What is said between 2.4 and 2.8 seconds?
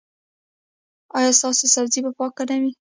نه وي؟